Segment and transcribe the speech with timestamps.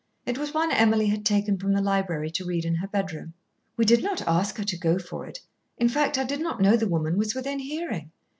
[0.25, 3.35] It was one Emily had taken from the library to read in her bedroom.
[3.77, 5.39] "We did not ask her to go for it.
[5.77, 8.09] In fact I did not know the woman was within hearing.